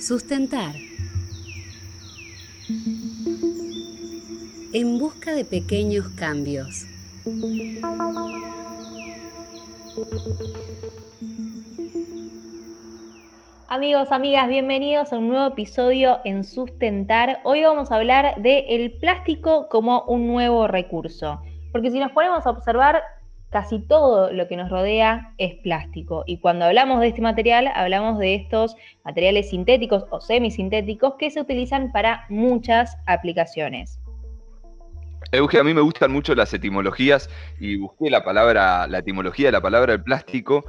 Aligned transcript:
Sustentar. 0.00 0.74
En 4.72 4.98
busca 4.98 5.32
de 5.32 5.44
pequeños 5.44 6.08
cambios. 6.10 6.86
Amigos, 13.68 14.12
amigas, 14.12 14.48
bienvenidos 14.48 15.12
a 15.12 15.18
un 15.18 15.28
nuevo 15.28 15.46
episodio 15.46 16.20
en 16.24 16.44
Sustentar. 16.44 17.40
Hoy 17.44 17.62
vamos 17.62 17.90
a 17.90 17.96
hablar 17.96 18.40
del 18.40 18.64
el 18.68 18.92
plástico 18.92 19.68
como 19.68 20.02
un 20.02 20.26
nuevo 20.26 20.68
recurso. 20.68 21.40
Porque 21.72 21.90
si 21.90 21.98
nos 21.98 22.12
ponemos 22.12 22.46
a 22.46 22.50
observar, 22.50 23.02
casi 23.54 23.78
todo 23.78 24.32
lo 24.32 24.48
que 24.48 24.56
nos 24.56 24.68
rodea 24.68 25.32
es 25.38 25.54
plástico. 25.62 26.24
Y 26.26 26.38
cuando 26.38 26.64
hablamos 26.64 26.98
de 27.00 27.06
este 27.06 27.22
material, 27.22 27.70
hablamos 27.76 28.18
de 28.18 28.34
estos 28.34 28.74
materiales 29.04 29.50
sintéticos 29.50 30.06
o 30.10 30.20
semisintéticos 30.20 31.14
que 31.20 31.30
se 31.30 31.40
utilizan 31.40 31.92
para 31.92 32.24
muchas 32.28 32.96
aplicaciones. 33.06 34.00
Euge, 35.30 35.60
a 35.60 35.62
mí 35.62 35.72
me 35.72 35.82
gustan 35.82 36.10
mucho 36.10 36.34
las 36.34 36.52
etimologías 36.52 37.30
y 37.60 37.76
busqué 37.76 38.10
la 38.10 38.24
palabra, 38.24 38.88
la 38.88 38.98
etimología 38.98 39.46
de 39.46 39.52
la 39.52 39.60
palabra 39.60 39.92
del 39.92 40.02
plástico, 40.02 40.64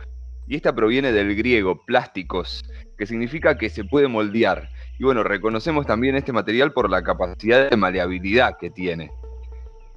y 0.47 0.55
esta 0.55 0.75
proviene 0.75 1.11
del 1.11 1.35
griego 1.35 1.83
plásticos, 1.87 2.63
que 2.99 3.07
significa 3.07 3.57
que 3.57 3.71
se 3.71 3.83
puede 3.83 4.07
moldear. 4.07 4.69
Y 4.99 5.05
bueno, 5.05 5.23
reconocemos 5.23 5.87
también 5.87 6.15
este 6.17 6.33
material 6.33 6.71
por 6.71 6.91
la 6.91 7.01
capacidad 7.01 7.67
de 7.67 7.77
maleabilidad 7.77 8.57
que 8.59 8.69
tiene. 8.69 9.09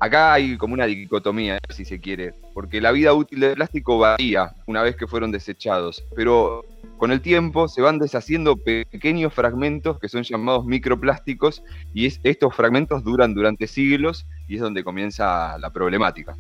Acá 0.01 0.35
hay 0.35 0.57
como 0.57 0.75
una 0.75 0.87
dicotomía, 0.87 1.59
si 1.71 1.85
se 1.85 2.01
quiere, 2.01 2.33
porque 2.55 2.81
la 2.81 2.93
vida 2.93 3.13
útil 3.15 3.41
del 3.41 3.55
plástico 3.55 3.99
varía 3.99 4.55
una 4.67 4.83
vez 4.83 4.95
que 4.95 5.09
fueron 5.09 5.33
desechados, 5.33 6.05
pero 6.15 6.65
con 6.99 7.11
el 7.11 7.21
tiempo 7.21 7.67
se 7.67 7.83
van 7.83 7.99
deshaciendo 7.99 8.57
pequeños 8.57 9.35
fragmentos 9.35 9.99
que 9.99 10.09
son 10.09 10.23
llamados 10.23 10.65
microplásticos 10.65 11.65
y 11.95 12.07
estos 12.07 12.55
fragmentos 12.55 13.03
duran 13.03 13.35
durante 13.35 13.67
siglos 13.67 14.25
y 14.47 14.57
es 14.57 14.61
donde 14.61 14.85
comienza 14.85 15.59
la 15.59 15.71
problemática. 15.71 16.37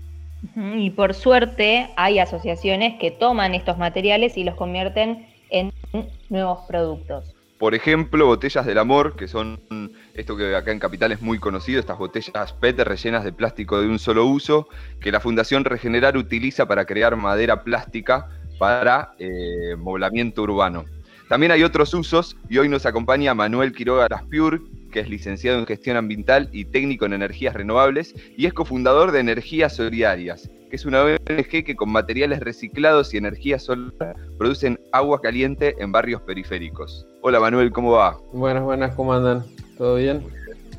Y 0.54 0.90
por 0.90 1.14
suerte 1.14 1.90
hay 1.96 2.20
asociaciones 2.20 2.94
que 3.00 3.10
toman 3.10 3.54
estos 3.54 3.76
materiales 3.76 4.36
y 4.36 4.44
los 4.44 4.54
convierten 4.54 5.26
en 5.50 5.72
nuevos 6.28 6.60
productos 6.68 7.34
por 7.58 7.74
ejemplo, 7.74 8.26
botellas 8.26 8.64
del 8.66 8.78
amor, 8.78 9.16
que 9.16 9.26
son 9.26 9.60
esto 10.14 10.36
que 10.36 10.54
acá 10.54 10.72
en 10.72 10.78
Capital 10.78 11.12
es 11.12 11.20
muy 11.20 11.38
conocido, 11.38 11.80
estas 11.80 11.98
botellas 11.98 12.52
PET 12.52 12.80
rellenas 12.80 13.24
de 13.24 13.32
plástico 13.32 13.80
de 13.80 13.88
un 13.88 13.98
solo 13.98 14.26
uso, 14.26 14.68
que 15.00 15.12
la 15.12 15.20
Fundación 15.20 15.64
Regenerar 15.64 16.16
utiliza 16.16 16.66
para 16.66 16.84
crear 16.84 17.16
madera 17.16 17.64
plástica 17.64 18.28
para 18.58 19.14
eh, 19.18 19.76
moblamiento 19.76 20.42
urbano. 20.42 20.84
También 21.28 21.52
hay 21.52 21.62
otros 21.62 21.92
usos 21.94 22.36
y 22.48 22.58
hoy 22.58 22.68
nos 22.68 22.86
acompaña 22.86 23.34
Manuel 23.34 23.72
Quiroga 23.72 24.06
Laspiur, 24.08 24.62
que 24.90 25.00
es 25.00 25.10
licenciado 25.10 25.58
en 25.58 25.66
gestión 25.66 25.96
ambiental 25.96 26.48
y 26.52 26.64
técnico 26.64 27.06
en 27.06 27.12
energías 27.12 27.54
renovables 27.54 28.14
y 28.36 28.46
es 28.46 28.54
cofundador 28.54 29.12
de 29.12 29.20
Energías 29.20 29.76
Solidarias, 29.76 30.50
que 30.70 30.76
es 30.76 30.86
una 30.86 31.02
ONG 31.02 31.64
que 31.64 31.76
con 31.76 31.90
materiales 31.90 32.40
reciclados 32.40 33.12
y 33.12 33.18
energía 33.18 33.58
solar 33.58 34.16
producen 34.38 34.80
agua 34.92 35.20
caliente 35.20 35.74
en 35.78 35.92
barrios 35.92 36.20
periféricos. 36.22 37.06
Hola 37.22 37.40
Manuel, 37.40 37.72
¿cómo 37.72 37.92
va? 37.92 38.18
Buenas, 38.32 38.62
buenas, 38.62 38.94
¿cómo 38.94 39.12
andan? 39.12 39.44
¿Todo 39.76 39.96
bien? 39.96 40.22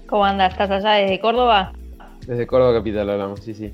¿Cómo 0.07 0.25
andas? 0.25 0.53
¿Estás 0.53 0.71
allá 0.71 0.93
desde 0.93 1.19
Córdoba? 1.19 1.73
Desde 2.25 2.47
Córdoba 2.47 2.79
Capital 2.79 3.09
hablamos, 3.09 3.41
sí, 3.41 3.53
sí. 3.53 3.73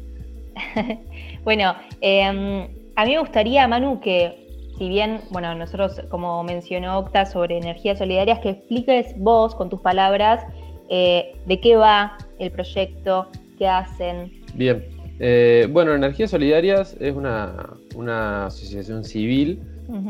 bueno, 1.43 1.75
em, 2.01 2.67
a 2.95 3.05
mí 3.05 3.11
me 3.11 3.19
gustaría, 3.19 3.67
Manu, 3.67 3.99
que 4.01 4.45
si 4.77 4.89
bien, 4.89 5.21
bueno, 5.29 5.55
nosotros, 5.55 6.01
como 6.09 6.43
mencionó 6.43 6.99
Octa 6.99 7.25
sobre 7.25 7.57
energías 7.57 7.97
solidarias, 7.97 8.39
que 8.39 8.49
expliques 8.49 9.13
vos 9.17 9.55
con 9.55 9.69
tus 9.69 9.79
palabras 9.79 10.43
eh, 10.89 11.35
de 11.45 11.59
qué 11.61 11.75
va 11.77 12.17
el 12.39 12.51
proyecto, 12.51 13.27
qué 13.57 13.67
hacen. 13.67 14.31
Bien, 14.53 14.85
eh, 15.19 15.67
bueno, 15.71 15.93
Energías 15.93 16.31
Solidarias 16.31 16.95
es 16.99 17.15
una, 17.15 18.45
asociación 18.45 19.03
civil 19.03 19.61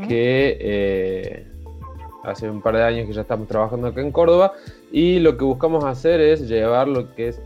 que 0.08 0.58
eh, 0.60 1.48
hace 2.24 2.50
un 2.50 2.62
par 2.62 2.76
de 2.76 2.84
años 2.84 3.08
que 3.08 3.14
ya 3.14 3.22
estamos 3.22 3.48
trabajando 3.48 3.88
acá 3.88 4.02
en 4.02 4.12
Córdoba 4.12 4.54
y 4.92 5.20
lo 5.20 5.38
que 5.38 5.46
buscamos 5.46 5.84
hacer 5.84 6.22
es 6.22 6.48
llevar 6.48 6.88
lo 6.88 7.14
que 7.16 7.30
es 7.30 7.42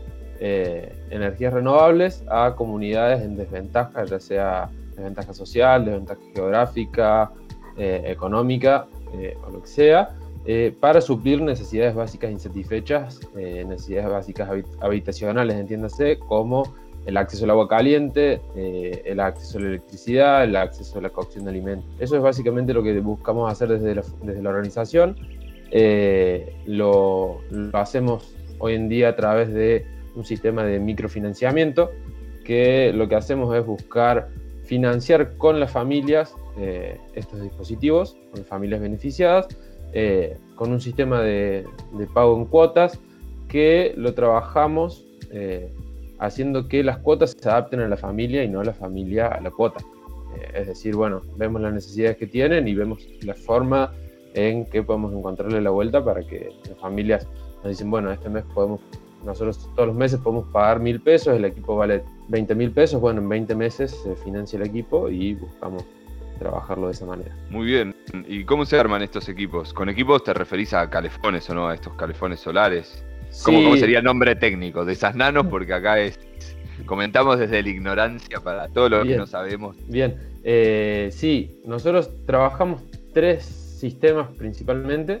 energías 1.10 1.52
renovables 1.52 2.24
a 2.30 2.54
comunidades 2.56 3.20
en 3.22 3.36
desventaja, 3.36 4.04
ya 4.06 4.18
sea 4.18 4.70
desventaja 4.96 5.34
social, 5.34 5.84
desventaja 5.84 6.20
geográfica, 6.34 7.30
eh, 7.76 8.02
económica 8.06 8.86
eh, 9.14 9.38
o 9.46 9.50
lo 9.52 9.62
que 9.62 9.68
sea, 9.68 10.10
eh, 10.44 10.74
para 10.80 11.00
suplir 11.00 11.40
necesidades 11.40 11.94
básicas 11.94 12.30
insatisfechas, 12.30 13.20
necesidades 13.34 14.10
básicas 14.10 14.50
habitacionales, 14.80 15.56
entiéndase, 15.56 16.18
como 16.18 16.64
el 17.06 17.16
acceso 17.16 17.44
al 17.44 17.50
agua 17.50 17.68
caliente, 17.68 18.40
el 18.54 19.20
acceso 19.20 19.58
a 19.58 19.62
la 19.62 19.68
electricidad, 19.68 20.44
el 20.44 20.56
acceso 20.56 20.98
a 20.98 21.02
la 21.02 21.10
cocción 21.10 21.44
de 21.44 21.50
alimentos. 21.50 21.88
Eso 21.98 22.16
es 22.16 22.22
básicamente 22.22 22.74
lo 22.74 22.82
que 22.82 22.98
buscamos 23.00 23.50
hacer 23.50 23.68
desde 23.68 23.94
la, 23.94 24.02
desde 24.22 24.42
la 24.42 24.50
organización. 24.50 25.16
Lo, 26.66 27.40
lo, 27.50 27.78
hacemos 27.78 28.34
hoy 28.58 28.74
en 28.74 28.88
día 28.88 29.10
a 29.10 29.16
través 29.16 29.52
de 29.52 29.86
un 30.14 30.24
sistema 30.24 30.64
de 30.64 30.78
microfinanciamiento, 30.78 31.90
que 32.44 32.92
lo 32.92 33.08
que 33.08 33.14
hacemos 33.14 33.56
es 33.56 33.64
buscar 33.64 34.28
financiar 34.64 35.36
con 35.36 35.58
las 35.58 35.72
familias 35.72 36.34
eh, 36.56 36.96
estos 37.14 37.42
dispositivos, 37.42 38.16
con 38.32 38.44
familias 38.44 38.80
beneficiadas, 38.80 39.48
eh, 39.92 40.36
con 40.54 40.70
un 40.72 40.80
sistema 40.80 41.20
de, 41.22 41.66
pago 42.14 42.36
en 42.36 42.44
cuotas 42.44 42.98
que 43.48 43.92
lo 43.96 44.14
trabajamos 44.14 45.04
eh, 45.32 45.72
haciendo 46.20 46.68
que 46.68 46.84
las 46.84 46.98
cuotas 46.98 47.36
se 47.38 47.48
adapten 47.48 47.80
a 47.80 47.88
la 47.88 47.96
familia 47.96 48.44
y 48.44 48.48
no 48.48 48.60
a 48.60 48.64
la 48.64 48.74
familia 48.74 49.28
a 49.28 49.40
la 49.40 49.50
cuota. 49.50 49.82
es 50.54 50.66
decir, 50.68 50.94
bueno, 50.94 51.22
vemos 51.36 51.60
las 51.60 51.72
necesidades 51.72 52.16
que 52.16 52.26
tienen 52.26 52.68
y 52.68 52.74
vemos 52.74 53.04
la 53.22 53.34
forma 53.34 53.92
en 54.34 54.64
que 54.66 54.82
podemos 54.82 55.12
encontrarle 55.12 55.60
la 55.60 55.70
vuelta 55.70 56.04
para 56.04 56.22
que 56.22 56.52
las 56.68 56.78
familias 56.78 57.26
nos 57.64 57.70
dicen, 57.70 57.90
bueno, 57.90 58.12
este 58.12 58.28
mes 58.28 58.44
podemos 58.54 58.80
nosotros 59.24 59.68
todos 59.74 59.88
los 59.88 59.96
meses 59.96 60.18
podemos 60.20 60.46
pagar 60.46 60.80
mil 60.80 61.00
pesos, 61.00 61.36
el 61.36 61.44
equipo 61.44 61.76
vale 61.76 62.02
20 62.28 62.54
mil 62.54 62.70
pesos, 62.70 63.00
bueno, 63.00 63.20
en 63.20 63.28
20 63.28 63.54
meses 63.54 63.90
se 63.90 64.16
financia 64.16 64.56
el 64.56 64.66
equipo 64.66 65.10
y 65.10 65.34
buscamos 65.34 65.84
trabajarlo 66.38 66.86
de 66.86 66.92
esa 66.92 67.04
manera. 67.04 67.36
Muy 67.50 67.66
bien, 67.66 67.94
¿y 68.26 68.44
cómo 68.44 68.64
se 68.64 68.78
arman 68.78 69.02
estos 69.02 69.28
equipos? 69.28 69.74
¿Con 69.74 69.90
equipos 69.90 70.24
te 70.24 70.32
referís 70.32 70.72
a 70.72 70.88
calefones 70.88 71.50
o 71.50 71.54
no, 71.54 71.68
a 71.68 71.74
estos 71.74 71.92
calefones 71.94 72.40
solares? 72.40 73.04
¿Cómo, 73.44 73.76
sería 73.76 73.98
el 73.98 74.04
nombre 74.04 74.36
técnico 74.36 74.84
de 74.84 74.92
esas 74.92 75.14
nanos? 75.14 75.46
Porque 75.46 75.72
acá 75.72 76.00
es, 76.00 76.18
comentamos 76.86 77.38
desde 77.38 77.62
la 77.62 77.68
ignorancia 77.68 78.40
para 78.40 78.68
todo 78.68 78.88
lo 78.88 79.02
que 79.04 79.16
no 79.16 79.26
sabemos. 79.26 79.76
Bien, 79.88 80.16
eh, 80.44 81.08
sí, 81.12 81.60
nosotros 81.64 82.10
trabajamos 82.26 82.82
tres 83.12 83.44
sistemas 83.44 84.28
principalmente. 84.36 85.20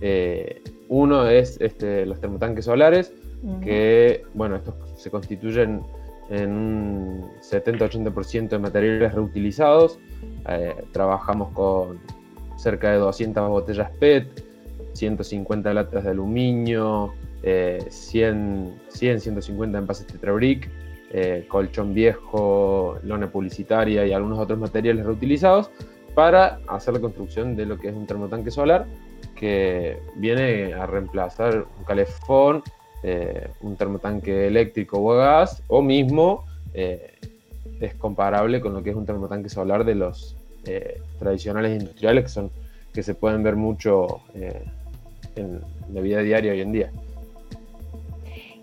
Eh, 0.00 0.62
uno 0.88 1.28
es 1.28 1.60
este, 1.60 2.06
los 2.06 2.20
termotanques 2.20 2.64
solares, 2.64 3.12
que, 3.62 4.24
bueno, 4.34 4.56
estos 4.56 4.74
se 4.96 5.10
constituyen 5.10 5.82
en 6.30 6.50
un 6.50 7.30
70-80% 7.40 8.48
de 8.48 8.58
materiales 8.58 9.14
reutilizados. 9.14 9.98
Eh, 10.48 10.74
trabajamos 10.92 11.52
con 11.52 11.98
cerca 12.56 12.90
de 12.92 12.98
200 12.98 13.48
botellas 13.48 13.90
PET, 13.98 14.44
150 14.92 15.72
latas 15.72 16.04
de 16.04 16.10
aluminio, 16.10 17.14
100, 17.42 18.80
100, 18.88 19.20
150 19.20 19.78
envases 19.78 20.06
Tetrabric, 20.06 20.70
eh, 21.12 21.44
colchón 21.48 21.94
viejo, 21.94 22.98
lona 23.02 23.30
publicitaria 23.30 24.06
y 24.06 24.12
algunos 24.12 24.38
otros 24.38 24.58
materiales 24.58 25.04
reutilizados 25.04 25.70
para 26.14 26.60
hacer 26.68 26.94
la 26.94 27.00
construcción 27.00 27.56
de 27.56 27.66
lo 27.66 27.78
que 27.78 27.88
es 27.88 27.94
un 27.94 28.06
termotanque 28.06 28.50
solar 28.50 28.86
que 29.34 29.98
viene 30.16 30.74
a 30.74 30.86
reemplazar 30.86 31.66
un 31.78 31.84
calefón 31.84 32.62
eh, 33.02 33.48
un 33.62 33.76
termotanque 33.76 34.46
eléctrico 34.46 34.98
o 35.00 35.16
gas, 35.16 35.62
o 35.68 35.80
mismo 35.80 36.44
eh, 36.74 37.14
es 37.80 37.94
comparable 37.94 38.60
con 38.60 38.74
lo 38.74 38.82
que 38.82 38.90
es 38.90 38.96
un 38.96 39.06
termotanque 39.06 39.48
solar 39.48 39.86
de 39.86 39.94
los 39.94 40.36
eh, 40.66 41.00
tradicionales 41.18 41.80
industriales 41.80 42.24
que, 42.24 42.28
son, 42.28 42.50
que 42.92 43.02
se 43.02 43.14
pueden 43.14 43.42
ver 43.42 43.56
mucho 43.56 44.20
en 45.34 45.62
la 45.94 46.00
vida 46.02 46.20
diaria 46.20 46.52
hoy 46.52 46.60
en 46.60 46.72
día. 46.72 46.90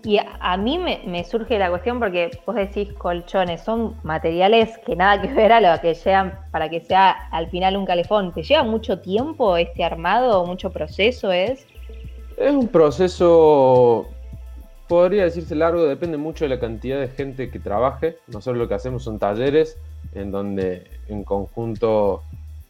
Y 0.04 0.18
a, 0.18 0.56
mí 0.56 0.78
me, 0.78 1.24
surge 1.24 1.58
la 1.58 1.70
cuestión 1.70 1.98
porque 1.98 2.30
vos 2.46 2.54
decís 2.54 2.92
colchones, 2.94 3.62
son 3.62 3.96
materiales 4.02 4.78
que 4.86 4.94
nada 4.96 5.20
que 5.20 5.28
ver 5.28 5.52
a 5.52 5.60
lo 5.60 5.80
que 5.80 5.94
llegan 5.94 6.38
para 6.50 6.68
que 6.68 6.80
sea 6.80 7.28
al 7.30 7.48
final 7.50 7.76
un 7.76 7.84
calefón. 7.84 8.32
¿Te 8.32 8.42
lleva 8.42 8.62
mucho 8.62 9.00
tiempo 9.00 9.56
este 9.56 9.84
armado, 9.84 10.46
mucho 10.46 10.70
proceso 10.70 11.32
es? 11.32 11.66
Es 12.36 12.52
un 12.52 12.68
proceso 12.68 14.08
Podría 14.88 15.24
decirse 15.24 15.54
largo, 15.54 15.84
depende 15.84 16.16
mucho 16.16 16.46
de 16.46 16.48
la 16.48 16.58
cantidad 16.58 16.98
de 16.98 17.08
gente 17.08 17.50
que 17.50 17.58
trabaje. 17.58 18.16
Nosotros 18.26 18.56
lo 18.56 18.68
que 18.68 18.74
hacemos 18.74 19.04
son 19.04 19.18
talleres 19.18 19.76
en 20.14 20.30
donde 20.30 20.86
en 21.08 21.24
conjunto 21.24 22.22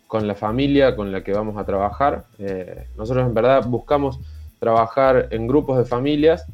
con 0.09 0.27
la 0.27 0.35
familia 0.35 0.97
con 0.97 1.13
la 1.13 1.23
que 1.23 1.33
vamos 1.33 1.57
a 1.57 1.65
trabajar. 1.65 2.25
nosotros 2.97 3.25
en 3.25 3.35
verdad 3.35 3.65
buscamos 3.67 4.19
trabajar 4.59 5.29
en 5.31 5.47
grupos 5.47 5.79
de 5.79 5.85
familias. 5.85 6.45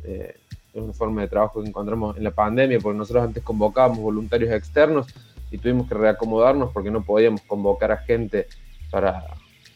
Es 0.74 0.82
una 0.82 0.92
forma 0.92 1.22
de 1.22 1.28
trabajo 1.28 1.62
que 1.62 1.68
encontramos 1.68 2.16
en 2.16 2.24
la 2.24 2.32
pandemia, 2.32 2.80
porque 2.80 2.98
nosotros 2.98 3.24
antes 3.24 3.42
convocábamos 3.42 4.00
voluntarios 4.00 4.52
externos 4.52 5.06
y 5.50 5.58
tuvimos 5.58 5.88
que 5.88 5.94
reacomodarnos 5.94 6.72
porque 6.72 6.90
no 6.90 7.04
podíamos 7.04 7.42
convocar 7.42 7.92
a 7.92 7.98
gente 7.98 8.48
para, 8.90 9.24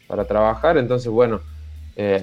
para 0.08 0.24
trabajar. 0.24 0.76
Entonces, 0.76 1.10
bueno, 1.10 1.40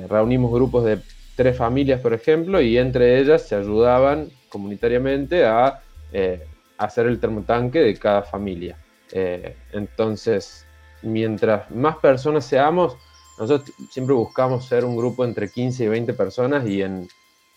reunimos 0.10 0.52
grupos 0.52 0.84
de 0.86 1.00
tres 1.36 1.58
familias, 1.58 2.02
por 2.02 2.14
ejemplo, 2.14 2.62
y 2.62 2.78
entre 2.78 3.20
ellas 3.20 3.44
se 3.44 3.56
ayudaban 3.56 4.30
comunitariamente 4.50 5.46
a 5.46 5.82
eh, 6.12 6.46
hacer 6.78 7.08
el 7.08 7.20
termotanque 7.20 7.80
de 7.80 7.94
cada 7.96 8.24
familia. 8.24 8.78
Eh, 9.12 9.56
entonces, 9.74 10.66
mientras 11.02 11.70
más 11.72 11.98
personas 11.98 12.46
seamos, 12.46 12.98
nosotros 13.38 13.76
siempre 13.92 14.16
buscamos 14.16 14.66
ser 14.66 14.86
un 14.86 14.96
grupo 14.96 15.26
entre 15.26 15.50
15 15.50 15.84
y 15.84 15.88
20 15.88 16.14
personas 16.14 16.68
y 16.68 16.82
en, 16.82 17.08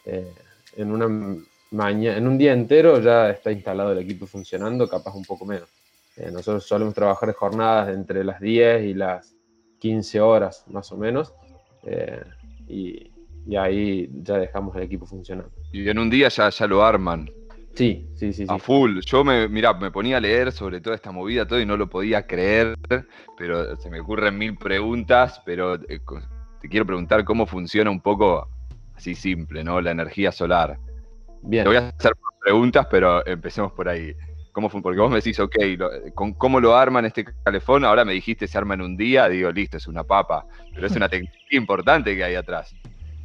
eh, 0.05 0.33
en, 0.79 0.93
una 0.93 1.09
mañana, 1.71 2.17
en 2.17 2.27
un 2.27 2.39
día 2.39 2.53
entero 2.53 3.01
ya 3.01 3.31
está 3.31 3.53
instalado 3.53 3.93
el 3.93 3.99
equipo 3.99 4.27
funcionando, 4.27 4.89
capaz 4.89 5.15
un 5.15 5.25
poco 5.25 5.45
menos. 5.45 5.69
nosotros 6.33 6.65
solemos 6.65 6.95
trabajar 6.95 7.33
jornadas 7.35 7.91
entre 7.91 8.25
las 8.25 8.41
10 8.41 8.85
y 8.85 8.95
las 8.95 9.35
15 9.81 10.21
horas 10.21 10.65
más 10.69 10.91
o 10.93 10.97
menos. 10.97 11.35
y, 12.67 13.11
y 13.47 13.57
ahí 13.57 14.11
ya 14.23 14.39
dejamos 14.39 14.77
el 14.77 14.83
equipo 14.83 15.07
funcionando. 15.07 15.51
Y 15.73 15.89
en 15.89 15.99
un 15.99 16.11
día 16.11 16.29
ya, 16.29 16.51
ya 16.51 16.67
lo 16.67 16.85
arman. 16.85 17.31
Sí, 17.75 18.09
sí, 18.15 18.33
sí. 18.33 18.45
A 18.49 18.59
full. 18.59 18.99
Yo 19.07 19.25
me, 19.25 19.49
mira, 19.49 19.73
me 19.73 19.91
ponía 19.91 20.17
a 20.17 20.21
leer 20.21 20.53
sobre 20.53 20.81
toda 20.81 20.97
esta 20.97 21.13
movida, 21.13 21.47
todo, 21.47 21.61
y 21.61 21.65
no 21.65 21.77
lo 21.77 21.89
podía 21.89 22.27
creer, 22.27 22.77
pero 23.39 23.77
se 23.77 23.89
me 23.89 24.01
ocurren 24.01 24.37
mil 24.37 24.57
preguntas, 24.57 25.41
pero 25.47 25.77
eh, 25.77 26.01
te 26.61 26.69
quiero 26.69 26.85
preguntar 26.85 27.25
cómo 27.25 27.47
funciona 27.47 27.91
un 27.91 28.01
poco 28.01 28.49
así 28.99 29.15
simple, 29.15 29.65
¿no? 29.65 29.81
La 29.81 29.93
energía 29.93 30.31
solar. 30.33 30.79
Bien. 31.43 31.65
Te 31.65 31.69
voy 31.69 31.79
a 31.79 31.89
hacer 31.89 32.13
preguntas, 32.41 32.87
pero 32.91 33.25
empecemos 33.27 33.73
por 33.73 33.89
ahí. 33.89 34.13
¿Cómo 34.53 34.69
Porque 34.69 34.99
vos 34.99 35.09
me 35.09 35.17
decís, 35.17 35.39
ok, 35.39 35.55
con, 36.15 36.33
¿cómo 36.35 36.59
lo 36.59 36.75
arman 36.75 37.05
este 37.05 37.25
calefón? 37.45 37.85
Ahora 37.85 38.05
me 38.05 38.13
dijiste 38.13 38.49
se 38.49 38.59
arma 38.59 38.75
en 38.75 38.83
un 38.83 38.97
día, 38.97 39.29
digo, 39.29 39.53
listo, 39.53 39.77
es 39.77 39.87
una 39.87 40.03
papa, 40.03 40.47
pero 40.75 40.89
es 40.89 40.97
una 40.97 41.09
técnica 41.13 41.37
importante 41.53 42.17
que 42.17 42.25
hay 42.25 42.35
atrás. 42.35 42.75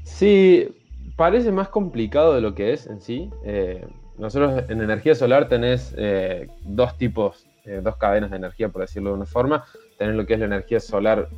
Sí, 0.04 0.70
parece 1.16 1.52
más 1.52 1.70
complicado 1.70 2.36
de 2.36 2.42
lo 2.42 2.54
que 2.54 2.72
es 2.72 2.86
en 2.86 3.02
sí. 3.02 3.32
Eh, 3.44 3.84
nosotros 4.20 4.70
en 4.70 4.80
energía 4.80 5.16
solar 5.16 5.48
tenés 5.48 5.96
eh, 5.98 6.50
dos 6.62 7.00
tipos, 7.00 7.48
eh, 7.66 7.82
dos 7.82 7.96
cadenas 7.96 8.30
de 8.30 8.38
energía, 8.38 8.70
por 8.70 8.82
decirlo 8.82 9.10
de 9.10 9.16
una 9.16 9.26
forma. 9.26 9.66
Tenés 9.98 10.16
lo 10.16 10.28
que 10.28 10.36
es 10.36 10.40
la 10.40 10.46
energía 10.46 10.80
solar 10.80 11.30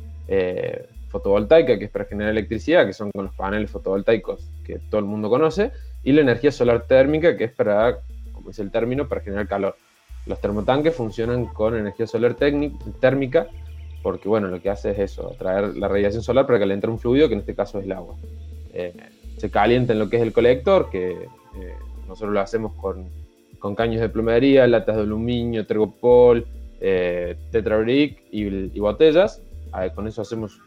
fotovoltaica, 1.18 1.78
que 1.78 1.86
es 1.86 1.90
para 1.90 2.04
generar 2.04 2.32
electricidad, 2.32 2.86
que 2.86 2.92
son 2.92 3.10
con 3.10 3.24
los 3.26 3.34
paneles 3.34 3.70
fotovoltaicos 3.70 4.50
que 4.64 4.78
todo 4.78 4.98
el 5.00 5.06
mundo 5.06 5.28
conoce, 5.30 5.72
y 6.02 6.12
la 6.12 6.20
energía 6.20 6.52
solar 6.52 6.86
térmica, 6.86 7.36
que 7.36 7.44
es 7.44 7.52
para, 7.52 8.00
como 8.32 8.50
es 8.50 8.58
el 8.58 8.70
término, 8.70 9.08
para 9.08 9.22
generar 9.22 9.48
calor. 9.48 9.76
Los 10.26 10.40
termotanques 10.40 10.94
funcionan 10.94 11.46
con 11.46 11.76
energía 11.76 12.06
solar 12.06 12.34
térmica, 12.34 13.46
porque 14.02 14.28
bueno, 14.28 14.48
lo 14.48 14.60
que 14.60 14.70
hace 14.70 14.90
es 14.90 14.98
eso, 14.98 15.32
atraer 15.32 15.76
la 15.76 15.88
radiación 15.88 16.22
solar 16.22 16.46
para 16.46 16.58
que 16.58 16.66
le 16.66 16.74
entre 16.74 16.90
un 16.90 16.98
fluido, 16.98 17.28
que 17.28 17.34
en 17.34 17.40
este 17.40 17.54
caso 17.54 17.78
es 17.78 17.84
el 17.84 17.92
agua. 17.92 18.16
Eh, 18.72 18.92
se 19.36 19.50
calienta 19.50 19.92
en 19.92 19.98
lo 19.98 20.08
que 20.08 20.16
es 20.16 20.22
el 20.22 20.32
colector, 20.32 20.90
que 20.90 21.10
eh, 21.12 21.74
nosotros 22.06 22.32
lo 22.32 22.40
hacemos 22.40 22.72
con, 22.74 23.08
con, 23.58 23.74
caños 23.74 24.00
de 24.00 24.08
plomería, 24.08 24.66
latas 24.66 24.96
de 24.96 25.02
aluminio, 25.02 25.66
tergopol, 25.66 26.46
eh, 26.80 27.36
tetrabric 27.50 28.22
y, 28.30 28.78
botellas. 28.78 29.42
Ah, 29.72 29.88
con 29.90 30.06
eso 30.06 30.22
hacemos, 30.22 30.60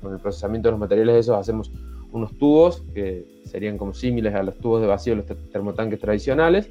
con 0.00 0.12
el 0.12 0.20
procesamiento 0.20 0.68
de 0.68 0.72
los 0.72 0.80
materiales 0.80 1.16
esos, 1.16 1.36
hacemos 1.36 1.70
unos 2.12 2.36
tubos 2.38 2.82
que 2.94 3.24
serían 3.44 3.78
como 3.78 3.94
símiles 3.94 4.34
a 4.34 4.42
los 4.42 4.56
tubos 4.58 4.80
de 4.80 4.86
vacío 4.86 5.16
de 5.16 5.22
los 5.22 5.50
termotanques 5.50 6.00
tradicionales. 6.00 6.68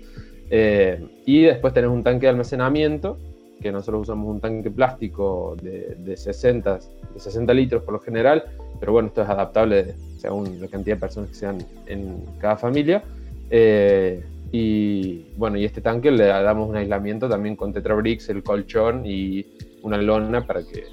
y 1.25 1.41
después 1.41 1.73
tenemos 1.73 1.95
un 1.95 2.03
tanque 2.03 2.25
de 2.25 2.29
almacenamiento, 2.29 3.17
que 3.61 3.71
nosotros 3.71 4.03
usamos 4.03 4.27
un 4.27 4.39
tanque 4.39 4.69
plástico 4.69 5.55
de, 5.61 5.95
de 5.97 6.17
60, 6.17 6.79
de 7.13 7.19
60 7.19 7.53
litros 7.53 7.83
por 7.83 7.93
lo 7.93 7.99
general, 7.99 8.43
pero 8.79 8.91
bueno, 8.91 9.07
esto 9.07 9.21
es 9.21 9.29
adaptable 9.29 9.95
según 10.17 10.59
la 10.59 10.67
cantidad 10.67 10.95
de 10.95 10.99
personas 10.99 11.29
que 11.29 11.35
sean 11.35 11.57
en 11.87 12.23
cada 12.39 12.57
familia. 12.57 13.03
Eh, 13.49 14.23
y 14.51 15.25
bueno, 15.37 15.57
y 15.57 15.65
este 15.65 15.81
tanque 15.81 16.11
le 16.11 16.25
damos 16.25 16.69
un 16.69 16.75
aislamiento 16.75 17.27
también 17.27 17.55
con 17.55 17.73
tetrabricks, 17.73 18.29
el 18.29 18.43
colchón 18.43 19.05
y 19.05 19.45
una 19.83 19.97
lona 19.97 20.45
para 20.45 20.61
que 20.61 20.85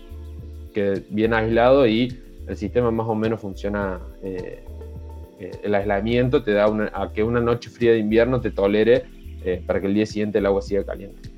quede 0.72 1.04
bien 1.10 1.34
aislado 1.34 1.86
y 1.86 2.19
el 2.46 2.56
sistema 2.56 2.90
más 2.90 3.06
o 3.06 3.14
menos 3.14 3.40
funciona. 3.40 4.00
Eh, 4.22 4.64
eh, 5.38 5.50
el 5.62 5.74
aislamiento 5.74 6.42
te 6.42 6.52
da 6.52 6.66
a 6.92 7.12
que 7.12 7.22
una 7.22 7.40
noche 7.40 7.70
fría 7.70 7.92
de 7.92 7.98
invierno 7.98 8.40
te 8.40 8.50
tolere 8.50 9.04
para 9.66 9.80
que 9.80 9.88
el 9.88 9.94
día 9.94 10.06
siguiente 10.06 10.38
el 10.38 10.46
agua 10.46 10.62
siga 10.62 10.84
caliente, 10.84 11.28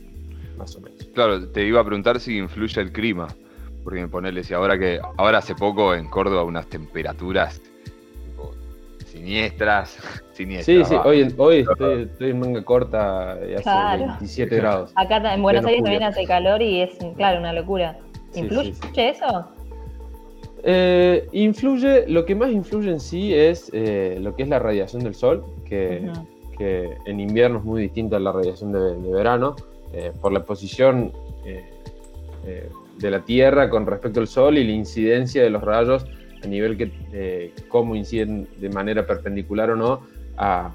más 0.58 0.76
o 0.76 0.80
menos. 0.80 1.02
Claro, 1.14 1.48
te 1.48 1.66
iba 1.66 1.80
a 1.80 1.84
preguntar 1.84 2.20
si 2.20 2.36
influye 2.36 2.78
el 2.82 2.92
clima. 2.92 3.28
Porque 3.82 4.06
ponerle, 4.08 4.44
si 4.44 4.54
ahora 4.54 4.78
que, 4.78 4.98
ahora 5.18 5.38
hace 5.38 5.54
poco 5.54 5.94
en 5.94 6.08
Córdoba 6.08 6.44
unas 6.44 6.66
temperaturas 6.68 7.60
siniestras, 9.14 9.96
siniestras. 10.32 10.88
Sí, 10.88 10.94
sí, 10.94 11.00
hoy, 11.04 11.34
hoy 11.36 11.66
estoy, 11.70 12.30
en 12.30 12.38
manga 12.40 12.62
corta 12.64 13.38
y 13.48 13.54
hace 13.54 14.04
27 14.06 14.56
grados. 14.56 14.92
Acá 14.96 15.34
en 15.34 15.42
Buenos 15.42 15.64
Aires 15.64 15.82
también 15.82 16.02
hace 16.02 16.26
calor 16.26 16.60
y 16.60 16.80
es, 16.80 16.98
claro, 17.16 17.38
una 17.38 17.52
locura. 17.52 17.98
¿Influye 18.34 18.74
eso? 18.96 19.46
Eh, 20.62 21.28
influye, 21.32 22.08
lo 22.08 22.24
que 22.24 22.34
más 22.34 22.50
influye 22.50 22.90
en 22.90 23.00
sí 23.00 23.34
es 23.34 23.70
eh, 23.74 24.18
lo 24.20 24.34
que 24.34 24.44
es 24.44 24.48
la 24.48 24.58
radiación 24.58 25.02
del 25.02 25.14
sol, 25.14 25.44
que, 25.66 26.10
que, 26.56 26.96
en 27.04 27.20
invierno 27.20 27.58
es 27.58 27.64
muy 27.64 27.82
distinta 27.82 28.16
a 28.16 28.20
la 28.20 28.32
radiación 28.32 28.72
de, 28.72 29.12
verano, 29.12 29.56
eh, 29.92 30.12
por 30.20 30.32
la 30.32 30.44
posición 30.44 31.12
de 32.98 33.10
la 33.10 33.20
Tierra 33.20 33.68
con 33.68 33.86
respecto 33.86 34.20
al 34.20 34.28
Sol 34.28 34.58
y 34.58 34.64
la 34.64 34.72
incidencia 34.72 35.42
de 35.42 35.50
los 35.50 35.62
rayos 35.62 36.06
a 36.42 36.46
nivel 36.46 36.76
que 36.76 36.92
eh, 37.12 37.52
cómo 37.68 37.96
inciden 37.96 38.46
de 38.58 38.68
manera 38.68 39.06
perpendicular 39.06 39.70
o 39.70 39.76
no 39.76 40.02
a, 40.36 40.72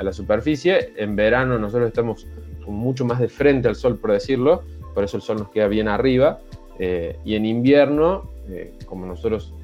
la 0.00 0.12
superficie. 0.12 0.92
En 0.96 1.16
verano 1.16 1.58
nosotros 1.58 1.88
estamos 1.88 2.26
mucho 2.66 3.04
más 3.04 3.18
de 3.18 3.28
frente 3.28 3.68
al 3.68 3.74
Sol, 3.74 3.98
por 3.98 4.12
decirlo, 4.12 4.62
por 4.94 5.04
eso 5.04 5.16
el 5.16 5.22
Sol 5.22 5.38
nos 5.38 5.50
queda 5.50 5.68
bien 5.68 5.88
arriba. 5.88 6.40
Eh, 6.82 7.16
y 7.24 7.34
en 7.34 7.46
invierno, 7.46 8.30
eh, 8.48 8.72
como 8.86 9.06
nosotros 9.06 9.54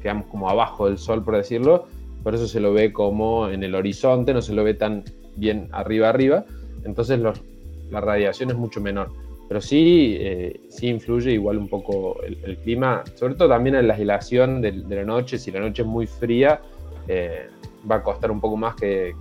quedamos 0.00 0.26
como 0.26 0.48
abajo 0.48 0.86
del 0.86 0.96
Sol, 0.96 1.24
por 1.24 1.36
decirlo, 1.36 1.88
por 2.22 2.36
eso 2.36 2.46
se 2.46 2.60
lo 2.60 2.72
ve 2.72 2.92
como 2.92 3.48
en 3.48 3.64
el 3.64 3.74
horizonte, 3.74 4.32
no 4.32 4.42
se 4.42 4.52
lo 4.52 4.62
ve 4.62 4.74
tan 4.74 5.02
bien 5.34 5.68
arriba 5.72 6.08
arriba. 6.08 6.44
Entonces 6.84 7.18
la 7.18 8.00
radiación 8.00 8.50
es 8.50 8.56
mucho 8.56 8.80
menor 8.80 9.10
pero 9.50 9.60
sí, 9.60 10.16
eh, 10.20 10.60
sí 10.68 10.86
influye 10.86 11.32
igual 11.32 11.58
un 11.58 11.66
poco 11.66 12.22
el, 12.22 12.56
clima, 12.58 13.02
sobre 13.16 13.34
todo 13.34 13.48
también 13.48 13.74
en 13.74 13.88
la 13.88 13.94
aislación 13.94 14.60
de, 14.60 14.70
la 14.70 15.02
noche, 15.02 15.38
si 15.38 15.50
la 15.50 15.58
noche 15.58 15.82
es 15.82 15.88
muy 15.88 16.06
fría, 16.06 16.60
eh, 17.08 17.48
va 17.90 17.96
a 17.96 18.02
costar 18.04 18.30
un 18.30 18.40
poco 18.40 18.56
más 18.56 18.76
que, 18.76 19.12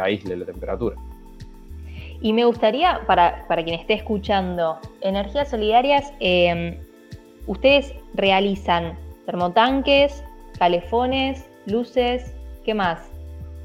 aísle 0.00 0.38
la 0.38 0.46
temperatura. 0.46 0.96
Y 2.24 2.32
me 2.32 2.46
gustaría, 2.46 3.02
para, 3.06 3.46
para 3.48 3.62
quien 3.62 3.78
esté 3.78 3.92
escuchando, 3.92 4.78
Energías 5.02 5.50
Solidarias, 5.50 6.10
em, 6.20 6.78
ustedes 7.46 7.92
realizan 8.14 8.96
termotanques, 9.26 10.24
calefones, 10.58 11.44
luces, 11.66 12.34
¿qué 12.64 12.72
más? 12.72 13.10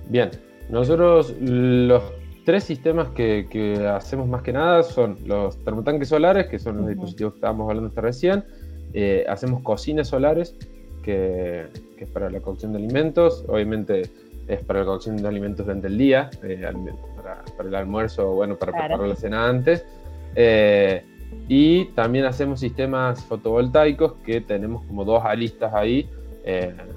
Bien, 0.10 0.32
nosotros 0.68 1.34
los 1.40 2.04
tres 2.44 2.66
sistemas 2.66 3.08
que, 3.12 3.48
hacemos 3.96 4.28
más 4.28 4.42
que 4.42 4.52
nada 4.52 4.84
son 4.84 5.18
los 5.26 5.58
termotanques 5.64 6.10
solares, 6.10 6.48
que 6.48 6.60
son 6.60 6.80
los 6.80 6.88
dispositivos 6.90 7.32
que 7.32 7.38
estábamos 7.38 7.70
hablando 7.70 7.88
hasta 7.88 8.02
recién. 8.02 8.44
Eh, 8.92 9.24
hacemos 9.30 9.64
cocinas 9.64 10.10
solares, 10.10 10.54
que, 11.02 11.68
es 11.98 12.10
para 12.10 12.30
la 12.30 12.42
cocción 12.42 12.74
de 12.74 12.80
alimentos. 12.80 13.46
Obviamente 13.48 14.02
es 14.50 14.64
para 14.64 14.80
la 14.80 14.86
cocción 14.86 15.16
de 15.18 15.28
alimentos 15.28 15.66
durante 15.66 15.88
el 15.88 15.98
día, 15.98 16.30
eh, 16.44 16.70
para, 17.16 17.68
el 17.68 17.76
almuerzo, 17.76 18.34
bueno, 18.34 18.58
para 18.58 18.74
preparar 18.74 19.08
la 19.08 19.16
cena 19.16 19.48
antes. 19.48 19.86
Eh, 20.36 21.06
y 21.48 21.86
también 21.94 22.26
hacemos 22.26 22.60
sistemas 22.60 23.24
fotovoltaicos 23.24 24.16
que 24.26 24.42
tenemos 24.42 24.84
como 24.86 25.06
dos 25.06 25.24
alistas 25.24 25.74
ahí. 25.74 26.10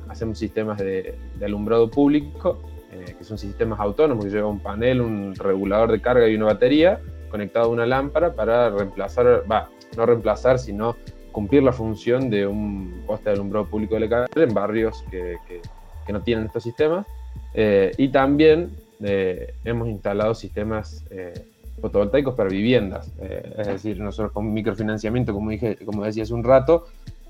hacemos 0.09 0.39
sistemas 0.39 0.79
de 0.79 1.17
alumbrado 1.45 1.91
público 1.91 2.63
eh, 2.93 3.15
que 3.17 3.25
son 3.25 3.39
sistemas 3.39 3.81
autónomos 3.81 4.23
que 4.27 4.31
lleva 4.31 4.49
un 4.49 4.61
panel, 4.61 5.01
un 5.01 5.35
regulador 5.35 5.91
de 5.91 6.03
carga 6.03 6.29
y 6.29 6.37
una 6.37 6.47
batería 6.47 7.01
conectado 7.31 7.65
a 7.65 7.69
una 7.69 7.87
lámpara 7.87 8.35
para 8.35 8.69
reemplazar, 8.69 9.45
va, 9.51 9.71
no 9.97 10.05
reemplazar, 10.05 10.59
sino 10.59 10.97
cumplir 11.33 11.63
la 11.63 11.73
función 11.73 12.29
de 12.29 12.47
un 12.47 13.03
poste 13.07 13.31
de 13.31 13.37
alumbrado 13.37 13.67
público 13.67 13.95
de 13.95 14.07
la 14.07 14.27
en 14.35 14.53
barrios 14.53 15.03
que, 15.11 15.39
que, 15.49 16.13
no 16.13 16.21
tienen 16.21 16.45
estos 16.45 16.65
sistemas. 16.65 17.07
Eh, 17.55 17.93
y 17.99 18.09
también 18.09 18.71
eh, 19.03 19.55
hemos 19.65 19.89
instalado 19.89 20.35
sistemas 20.35 21.05
fotovoltaicos 21.83 22.35
para 22.35 22.49
viviendas. 22.49 23.11
Eh, 23.21 23.55
es 23.59 23.67
decir, 23.67 24.01
nosotros 24.01 24.33
con 24.33 24.53
microfinanciamiento, 24.55 25.35
como, 25.35 25.51
dije, 25.51 25.77
como 25.85 26.05
decía 26.05 26.23
hace 26.23 26.33
un 26.33 26.45
rato, 26.45 26.87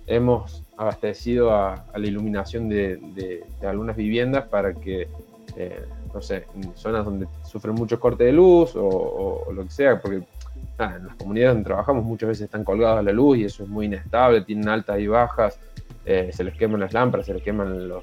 hemos 0.07 0.63
abastecido 0.77 1.55
a, 1.55 1.87
la 1.97 2.07
iluminación 2.07 2.69
de, 2.69 3.43
algunas 3.63 3.97
viviendas 3.97 4.47
para 4.49 4.75
que, 4.75 5.09
eh, 5.57 5.85
no 6.13 6.21
sé, 6.21 6.45
en 6.55 6.77
zonas 6.77 7.05
donde 7.05 7.27
sufren 7.45 7.75
mucho 7.75 7.99
corte 7.99 8.25
de 8.25 8.33
luz 8.33 8.73
o, 8.77 9.47
lo 9.53 9.65
que 9.65 9.71
sea, 9.71 10.01
porque 10.01 10.17
en 10.17 11.07
las 11.07 11.17
comunidades 11.17 11.55
donde 11.55 11.69
trabajamos 11.69 12.05
muchas 12.05 12.29
veces 12.29 12.45
están 12.45 12.65
colgados 12.65 12.99
a 12.99 13.03
la 13.03 13.13
luz 13.13 13.39
y 13.39 13.45
eso 13.45 13.63
es 13.63 13.69
muy 13.69 13.87
inestable, 13.87 14.43
tienen 14.43 14.69
altas 14.69 14.99
y 14.99 15.07
bajas, 15.07 15.59
eh, 16.05 16.31
se 16.33 16.45
les 16.45 16.55
queman 16.55 16.81
las 16.81 16.93
lámparas, 16.93 17.27
se 17.27 17.35
les 17.35 17.43
queman 17.43 17.89
los 17.89 18.03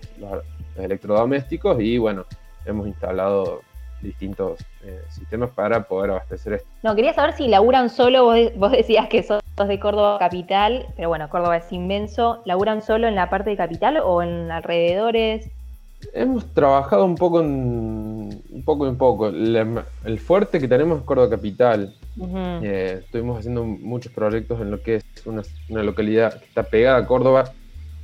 electrodomésticos 0.77 1.81
y 1.81 1.97
bueno, 1.97 2.25
hemos 2.65 2.88
instalado 2.88 3.61
distintos 4.01 4.59
eh, 4.83 5.01
sistemas 5.09 5.49
para 5.51 5.83
poder 5.83 6.11
abastecer 6.11 6.53
esto. 6.53 6.67
No, 6.83 6.95
quería 6.95 7.13
saber 7.13 7.33
si 7.33 7.47
laburan 7.47 7.89
solo, 7.89 8.33
vos, 8.55 8.71
decías 8.71 9.09
que 9.09 9.23
sos 9.23 9.41
de 9.67 9.79
Córdoba 9.79 10.17
Capital, 10.19 10.85
pero 10.95 11.09
bueno, 11.09 11.29
Córdoba 11.29 11.57
es 11.57 11.71
inmenso, 11.73 12.41
¿laburan 12.45 12.81
solo 12.81 13.07
en 13.07 13.15
la 13.15 13.29
parte 13.29 13.49
de 13.49 13.57
Capital 13.57 13.97
o 13.97 14.23
en 14.23 14.49
alrededores? 14.51 15.49
Hemos 16.13 16.45
trabajado 16.53 17.03
un 17.03 17.15
poco 17.15 17.41
en 17.41 18.41
un 18.49 18.63
poco 18.63 18.88
en 18.88 18.97
poco. 18.97 19.27
el 19.27 20.19
fuerte 20.19 20.61
que 20.61 20.67
tenemos 20.69 20.99
es 20.99 21.03
Córdoba 21.03 21.29
Capital. 21.29 21.93
Eh, 22.63 23.01
estuvimos 23.03 23.39
haciendo 23.39 23.65
muchos 23.65 24.11
proyectos 24.13 24.61
en 24.61 24.71
lo 24.71 24.81
que 24.81 24.95
es 24.95 25.03
una, 25.25 25.41
una 25.69 25.83
localidad 25.83 26.39
que 26.39 26.45
está 26.45 26.63
pegada 26.63 26.99
a 26.99 27.05
Córdoba, 27.05 27.51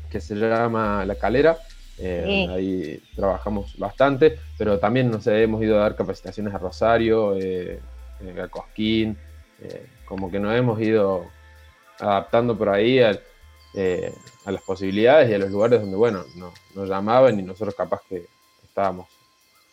que 0.10 0.20
se 0.20 0.36
llama 0.36 1.06
La 1.06 1.16
Calera 1.16 1.58
eh, 1.98 2.48
ahí 2.50 3.04
trabajamos 3.16 3.78
bastante, 3.78 4.38
pero 4.58 4.80
también 4.80 5.10
nos 5.10 5.26
hemos 5.28 5.64
ido 5.64 5.78
a 5.78 5.84
dar 5.84 5.96
capacitaciones 5.96 6.54
a 6.54 6.58
Rosario, 6.58 7.36
eh, 7.38 7.80
eh, 8.22 8.42
a 8.42 8.48
Cosquín, 8.48 9.18
como 10.06 10.30
que 10.30 10.40
nos 10.40 10.54
hemos 10.54 10.80
ido 10.82 11.26
adaptando 12.00 12.58
por 12.58 12.70
ahí 12.70 13.00
a, 13.00 13.18
las 14.46 14.62
posibilidades 14.62 15.30
y 15.30 15.34
a 15.34 15.38
los 15.38 15.50
lugares 15.50 15.82
donde, 15.82 15.96
bueno, 15.98 16.24
nos 16.76 16.90
llamaban 16.90 17.40
y 17.40 17.44
nosotros 17.44 17.74
capaz 17.76 18.02
que 18.08 18.26
estábamos 18.64 19.08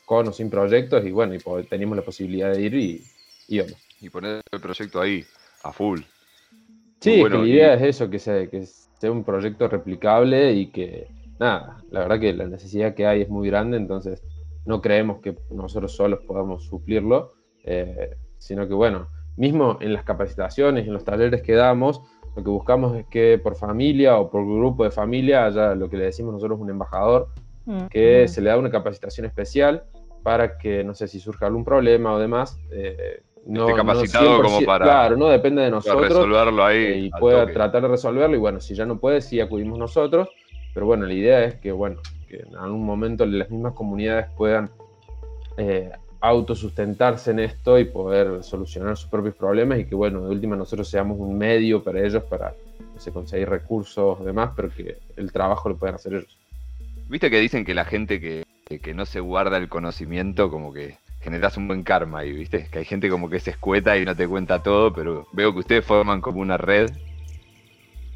con 0.05 0.29
o 0.29 0.33
sin 0.33 0.49
proyectos 0.49 1.05
y 1.05 1.11
bueno, 1.11 1.35
y 1.35 1.65
teníamos 1.65 1.97
la 1.97 2.03
posibilidad 2.03 2.53
de 2.53 2.63
ir 2.63 2.75
y 2.75 3.05
íbamos. 3.49 3.77
Y 4.01 4.09
poner 4.09 4.41
el 4.51 4.61
proyecto 4.61 5.01
ahí, 5.01 5.25
a 5.63 5.73
full. 5.73 6.01
Sí, 7.01 7.23
la 7.23 7.39
idea 7.39 7.75
es 7.75 7.83
eso, 7.83 8.09
que 8.09 8.19
sea, 8.19 8.47
que 8.47 8.65
sea 8.67 9.11
un 9.11 9.25
proyecto 9.25 9.69
replicable 9.69 10.53
y 10.53 10.67
que 10.67 11.09
nada, 11.39 11.83
la 11.91 12.01
verdad 12.01 12.21
que 12.21 12.33
la 12.33 12.47
necesidad 12.47 12.95
que 12.95 13.07
hay 13.07 13.23
es 13.23 13.29
muy 13.29 13.49
grande, 13.49 13.77
entonces 13.77 14.23
no 14.65 14.81
creemos 14.81 15.21
que 15.21 15.37
nosotros 15.51 15.93
solos 15.93 16.21
podamos 16.27 16.65
suplirlo, 16.65 17.33
eh, 17.65 18.17
sino 18.39 18.67
que 18.69 18.75
bueno, 18.75 19.09
mismo 19.37 19.79
en 19.81 19.93
las 19.93 20.05
capacitaciones, 20.05 20.87
en 20.87 20.93
los 20.93 21.05
talleres 21.05 21.43
que 21.43 21.55
damos, 21.55 22.03
lo 22.37 22.43
que 22.43 22.51
buscamos 22.51 22.97
es 22.97 23.07
que 23.07 23.39
por 23.43 23.57
familia 23.57 24.19
o 24.19 24.31
por 24.31 24.45
grupo 24.45 24.85
de 24.85 24.91
familia 24.91 25.47
haya 25.47 25.75
lo 25.75 25.89
que 25.91 25.97
le 25.97 26.05
decimos 26.05 26.33
nosotros 26.33 26.59
un 26.61 26.71
embajador, 26.71 27.29
mm, 27.67 27.87
que 27.87 28.25
mm. 28.25 28.29
se 28.29 28.41
le 28.41 28.51
da 28.51 28.59
una 28.59 28.71
capacitación 28.71 29.27
especial 29.27 29.85
para 30.23 30.57
que, 30.57 30.85
no 30.85 30.95
sé, 30.95 31.09
si 31.09 31.19
surge 31.19 31.45
algún 31.45 31.65
problema 31.65 32.13
o 32.13 32.19
demás, 32.19 32.59
eh, 32.71 33.23
no, 33.45 33.69
esté 33.69 33.77
capacitado 33.77 34.41
como 34.41 34.63
para, 34.63 34.85
claro, 34.85 35.17
no 35.17 35.29
depende 35.29 35.63
de 35.63 35.71
nosotros 35.71 36.09
resolverlo 36.09 36.65
ahí 36.65 36.85
eh, 36.85 36.99
y 36.99 37.11
pueda 37.11 37.45
tratar 37.53 37.83
de 37.83 37.89
resolverlo 37.89 38.37
y 38.37 38.39
bueno, 38.39 38.61
si 38.61 38.75
ya 38.75 38.87
no 38.87 39.01
puede, 39.01 39.21
sí 39.21 39.41
acudimos 39.41 39.79
nosotros 39.79 40.29
pero 40.75 40.87
bueno, 40.87 41.07
la 41.07 41.13
idea 41.13 41.45
es 41.45 41.55
que, 41.57 41.73
bueno, 41.73 42.01
que 42.29 42.37
en 42.49 42.57
algún 42.57 42.85
momento 42.85 43.27
las 43.27 43.51
mismas 43.51 43.75
comunidades 43.75 44.27
puedan 44.37 44.71
eh, 45.57 45.91
autosustentarse 46.21 47.33
en 47.33 47.41
esto 47.41 47.79
y 47.79 47.85
poder 47.85 48.43
solucionar 48.43 48.97
sus 48.97 49.11
propios 49.11 49.35
problemas 49.35 49.81
y 49.81 49.85
que, 49.85 49.95
bueno, 49.95 50.23
de 50.23 50.31
última 50.31 50.57
nosotros 50.57 50.89
seamos 50.89 51.19
un 51.19 51.37
medio 51.37 51.83
para 51.83 52.01
ellos 52.01 52.23
para 52.25 52.55
conseguir 53.13 53.49
recursos 53.49 54.25
demás, 54.25 54.51
pero 54.55 54.71
que 54.71 54.99
el 55.17 55.33
trabajo 55.33 55.69
lo 55.69 55.77
puedan 55.77 55.97
hacer 55.97 56.15
ellos. 56.15 56.39
Viste 57.09 57.31
que 57.31 57.41
dicen 57.41 57.65
que 57.65 57.75
la 57.75 57.85
gente 57.85 58.21
que, 58.21 58.45
que 58.81 58.95
no 58.95 59.05
se 59.05 59.21
guarda 59.21 59.57
el 59.57 59.69
conocimiento, 59.69 60.51
como 60.51 60.73
que 60.73 60.97
generas 61.21 61.57
un 61.57 61.67
buen 61.67 61.83
karma 61.83 62.21
ahí, 62.21 62.33
¿viste? 62.33 62.69
Que 62.71 62.79
hay 62.79 62.85
gente 62.85 63.09
como 63.09 63.29
que 63.29 63.41
se 63.41 63.51
escueta 63.51 63.99
y 63.99 64.05
no 64.05 64.15
te 64.15 64.29
cuenta 64.29 64.63
todo, 64.63 64.93
pero 64.93 65.27
veo 65.33 65.53
que 65.53 65.61
ustedes 65.61 65.85
forman 65.85 66.21
como 66.21 66.41
una 66.41 66.57
red 66.57 66.91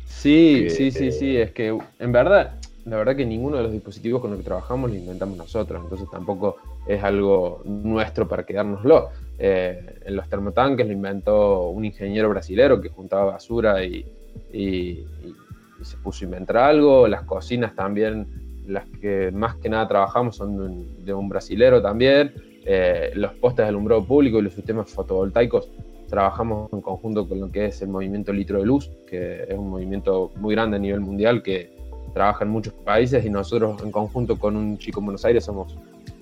Sí, 0.06 0.70
sí, 0.70 0.90
sí, 0.90 1.12
sí, 1.12 1.36
es 1.36 1.50
que 1.50 1.76
en 1.98 2.12
verdad, 2.12 2.54
la 2.84 2.96
verdad 2.96 3.16
que 3.16 3.26
ninguno 3.26 3.56
de 3.56 3.64
los 3.64 3.72
dispositivos 3.72 4.20
con 4.20 4.30
los 4.30 4.38
que 4.38 4.44
trabajamos 4.44 4.90
lo 4.90 4.96
inventamos 4.96 5.36
nosotros, 5.36 5.82
entonces 5.82 6.08
tampoco 6.10 6.56
es 6.86 7.02
algo 7.02 7.60
nuestro 7.64 8.28
para 8.28 8.46
quedárnoslo. 8.46 9.10
Eh, 9.38 10.00
en 10.04 10.16
los 10.16 10.28
termotanques 10.28 10.86
lo 10.86 10.92
inventó 10.92 11.68
un 11.68 11.84
ingeniero 11.84 12.30
brasilero 12.30 12.80
que 12.80 12.88
juntaba 12.88 13.32
basura 13.32 13.84
y, 13.84 14.06
se 15.82 15.96
puso 15.98 16.24
a 16.24 16.26
inventar 16.26 16.56
algo. 16.56 17.06
Las 17.06 17.22
cocinas 17.22 17.74
también, 17.74 18.62
las 18.66 18.86
que 19.00 19.30
más 19.32 19.56
que 19.56 19.68
nada 19.68 19.86
trabajamos 19.86 20.36
son 20.36 21.04
de 21.04 21.12
un, 21.12 21.28
brasilero 21.28 21.82
también. 21.82 22.32
Eh, 22.64 23.10
los 23.14 23.34
postes 23.34 23.64
de 23.64 23.68
alumbrado 23.68 24.04
público 24.04 24.38
y 24.38 24.42
los 24.42 24.54
sistemas 24.54 24.90
fotovoltaicos 24.90 25.68
trabajamos 26.08 26.72
en 26.72 26.80
conjunto 26.80 27.28
con 27.28 27.40
lo 27.40 27.50
que 27.50 27.66
es 27.66 27.82
el 27.82 27.88
movimiento 27.88 28.32
Litro 28.32 28.58
de 28.58 28.66
Luz, 28.66 28.90
que 29.06 29.44
es 29.48 29.54
un 29.56 29.70
movimiento 29.70 30.30
muy 30.36 30.54
grande 30.54 30.76
a 30.76 30.80
nivel 30.80 31.00
mundial 31.00 31.42
que 31.42 31.74
trabaja 32.14 32.44
en 32.44 32.50
muchos 32.50 32.72
países 32.72 33.24
y 33.24 33.30
nosotros 33.30 33.82
en 33.82 33.90
conjunto 33.90 34.38
con 34.38 34.56
un 34.56 34.78
chico 34.78 35.00
en 35.00 35.06
Buenos 35.06 35.24
Aires 35.24 35.44
somos 35.44 35.76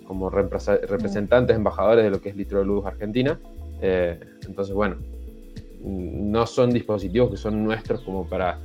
como 0.07 0.29
representantes, 0.29 1.57
embajadores 1.57 2.05
de 2.05 2.11
lo 2.11 2.21
que 2.21 2.31
es 2.31 2.37
Litro 2.37 2.59
de 2.59 2.67
Luz 2.67 2.85
Argentina. 2.85 3.39
Eh, 3.81 4.19
entonces, 4.47 4.75
bueno, 4.75 4.97
no 5.83 6.47
son 6.47 6.71
dispositivos 6.71 7.31
que 7.31 7.37
son 7.37 7.65
nuestros 7.65 8.01
como 8.03 8.27
para 8.27 8.59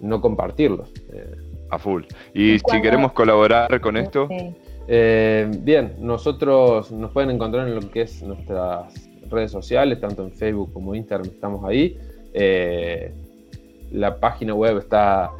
no 0.00 0.20
compartirlos. 0.20 0.92
Eh, 1.12 1.36
a 1.70 1.78
full. 1.78 2.04
Y 2.34 2.58
si 2.58 2.80
queremos 2.80 3.12
colaborar 3.12 3.80
con 3.80 3.96
esto. 3.96 4.28
Eh, 4.88 5.50
bien, 5.62 5.96
nosotros 5.98 6.92
nos 6.92 7.10
pueden 7.10 7.30
encontrar 7.30 7.66
en 7.66 7.74
lo 7.74 7.90
que 7.90 8.02
es 8.02 8.22
nuestras 8.22 9.05
redes 9.30 9.50
sociales, 9.50 10.00
tanto 10.00 10.22
en 10.24 10.32
Facebook 10.32 10.72
como 10.72 10.94
Instagram 10.94 11.28
estamos 11.28 11.64
ahí. 11.64 11.98
Eh, 12.38 13.14
la 13.92 14.20
página 14.20 14.52
web 14.52 14.76
está 14.76 15.30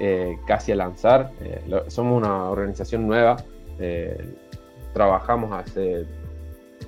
eh, 0.00 0.36
casi 0.46 0.72
a 0.72 0.76
lanzar. 0.76 1.30
Eh, 1.40 1.84
somos 1.86 2.18
una 2.18 2.50
organización 2.50 3.06
nueva. 3.06 3.36
trabajamos 4.92 5.52
hace 5.52 6.06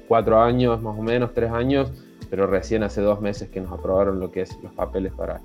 cuatro 0.09 0.41
años, 0.41 0.83
más 0.83 0.99
o 0.99 1.03
menos, 1.03 1.33
tres 1.33 1.53
años, 1.53 1.93
pero 2.29 2.47
recién 2.49 2.83
hace 2.83 3.01
dos 3.01 3.21
meses 3.21 3.49
que 3.49 3.61
nos 3.61 3.73
aprobaron 3.73 4.19
lo 4.19 4.33
que 4.33 4.43
es 4.43 4.59
los 4.63 4.73
papeles 4.73 5.13
para, 5.13 5.41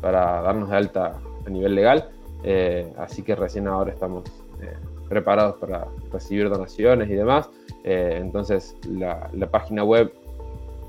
para 0.00 0.40
darnos 0.42 0.70
de 0.70 0.76
alta 0.76 1.14
a 1.44 1.50
nivel 1.50 1.74
legal. 1.74 2.08
así 2.98 3.22
que 3.22 3.34
recién 3.34 3.66
ahora 3.66 3.90
estamos 3.90 4.24
preparados 5.08 5.56
para 5.56 5.88
recibir 6.12 6.48
donaciones 6.48 7.10
y 7.10 7.14
demás. 7.14 7.50
entonces 7.82 8.76
la, 8.88 9.28
la, 9.32 9.50
página 9.50 9.82
web 9.82 10.12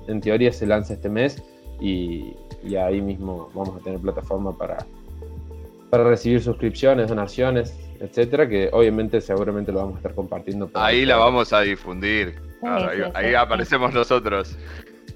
en 0.07 0.21
teoría 0.21 0.51
se 0.51 0.65
lanza 0.65 0.93
este 0.93 1.09
mes 1.09 1.43
y, 1.79 2.35
ahí 2.77 3.01
mismo 3.01 3.49
vamos 3.53 3.79
a 3.79 3.83
tener 3.83 3.99
plataforma 3.99 4.57
para, 4.57 4.77
para 5.89 6.03
recibir 6.03 6.41
suscripciones, 6.41 7.07
donaciones, 7.07 7.77
etcétera, 7.99 8.47
que 8.47 8.69
obviamente 8.71 9.21
seguramente 9.21 9.71
lo 9.71 9.79
vamos 9.79 9.95
a 9.95 9.97
estar 9.97 10.15
compartiendo. 10.15 10.69
Ahí 10.73 11.05
la 11.05 11.17
vamos 11.17 11.53
a 11.53 11.61
difundir. 11.61 12.35
ahí, 13.13 13.33
aparecemos 13.33 13.93
nosotros. 13.93 14.57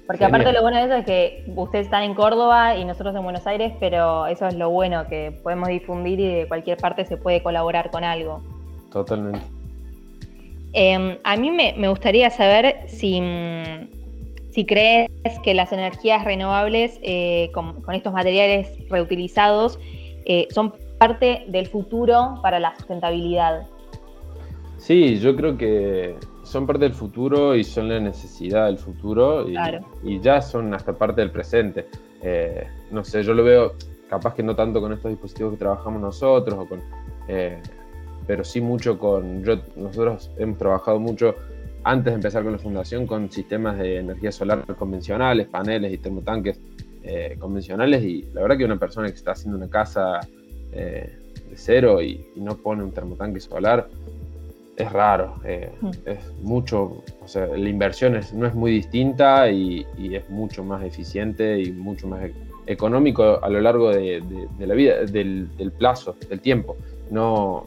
Porque 0.06 0.24
aparte 0.24 0.52
lo 0.52 0.62
bueno 0.62 0.78
de 0.78 0.84
eso 0.84 0.94
es 0.94 1.04
que 1.04 1.44
ustedes 1.54 1.86
están 1.86 2.02
en 2.02 2.14
Córdoba 2.14 2.76
y 2.76 2.84
nosotros 2.84 3.14
en 3.14 3.22
Buenos 3.22 3.46
Aires, 3.46 3.72
pero 3.78 4.26
eso 4.26 4.46
es 4.46 4.54
lo 4.54 4.70
bueno, 4.70 5.06
que 5.08 5.38
podemos 5.42 5.68
difundir 5.68 6.20
y 6.20 6.34
de 6.34 6.48
cualquier 6.48 6.76
parte 6.76 7.04
se 7.04 7.16
puede 7.16 7.42
colaborar 7.42 7.90
con 7.90 8.02
algo. 8.02 8.42
Totalmente. 8.90 9.40
Em, 10.72 11.18
a 11.22 11.36
mí 11.36 11.50
me, 11.50 11.74
me, 11.76 11.88
gustaría 11.88 12.30
saber 12.30 12.88
si, 12.88 13.20
si 14.52 14.66
crees 14.66 15.08
que 15.42 15.54
las 15.54 15.72
energías 15.72 16.24
renovables 16.24 16.98
eh, 17.02 17.50
con, 17.52 17.82
estos 17.92 18.12
materiales 18.12 18.68
reutilizados 18.90 19.78
eh, 20.26 20.46
son 20.50 20.74
parte 20.98 21.44
del 21.48 21.66
futuro 21.66 22.38
para 22.42 22.60
la 22.60 22.76
sustentabilidad. 22.76 23.66
Sí, 24.76 25.18
yo 25.18 25.34
creo 25.34 25.56
que 25.56 26.16
son 26.42 26.66
parte 26.66 26.84
del 26.84 26.92
futuro 26.92 27.56
y 27.56 27.64
son 27.64 27.88
la 27.88 27.98
necesidad 27.98 28.66
del 28.66 28.78
futuro 28.78 29.46
y, 29.48 30.20
ya 30.20 30.42
son 30.42 30.74
hasta 30.74 30.92
parte 30.92 31.22
del 31.22 31.30
presente. 31.30 31.86
Eh, 32.20 32.66
no 32.90 33.02
sé, 33.04 33.22
yo 33.22 33.32
lo 33.32 33.42
veo 33.42 33.72
capaz 34.08 34.34
que 34.34 34.42
no 34.42 34.54
tanto 34.54 34.80
con 34.80 34.92
estos 34.92 35.10
dispositivos 35.10 35.52
que 35.54 35.58
trabajamos 35.60 36.02
nosotros, 36.02 36.58
o 36.58 36.66
con, 36.66 36.82
pero 38.26 38.44
sí 38.44 38.60
mucho 38.60 38.98
con, 38.98 39.42
nosotros 39.76 40.30
hemos 40.36 40.58
trabajado 40.58 41.00
mucho 41.00 41.34
antes 41.84 42.12
de 42.12 42.14
empezar 42.14 42.42
con 42.42 42.52
la 42.52 42.58
fundación 42.58 43.06
con 43.06 43.30
sistemas 43.30 43.78
de 43.78 43.98
energía 43.98 44.32
solar 44.32 44.64
convencionales, 44.76 45.48
paneles 45.48 45.92
y 45.92 45.98
termotanques 45.98 46.58
eh, 47.02 47.36
convencionales 47.38 48.04
y 48.04 48.24
la 48.32 48.42
verdad 48.42 48.56
que 48.56 48.64
una 48.64 48.78
persona 48.78 49.08
que 49.08 49.14
está 49.14 49.32
haciendo 49.32 49.58
una 49.58 49.68
casa 49.68 50.20
eh, 50.72 51.12
de 51.50 51.56
cero 51.56 52.00
y, 52.00 52.24
no 52.36 52.56
pone 52.56 52.84
un 52.84 52.92
termotanque 52.92 53.40
solar 53.40 53.88
es 54.76 54.90
raro, 54.90 55.36
eh, 55.44 55.70
mm. 55.80 55.90
es 56.06 56.18
mucho, 56.42 57.02
o 57.20 57.28
sea, 57.28 57.46
la 57.46 57.68
inversión 57.68 58.18
no 58.34 58.46
es 58.46 58.54
muy 58.54 58.72
distinta 58.72 59.50
y, 59.50 59.86
es 59.98 60.28
mucho 60.30 60.64
más 60.64 60.82
eficiente 60.84 61.60
y 61.60 61.72
mucho 61.72 62.06
más 62.06 62.22
e, 62.24 62.32
económico 62.66 63.42
a 63.42 63.48
lo 63.50 63.60
largo 63.60 63.90
de, 63.90 64.22
la 64.58 64.74
vida, 64.74 65.04
del, 65.04 65.48
plazo, 65.76 66.16
del 66.28 66.40
tiempo. 66.40 66.76
No, 67.10 67.66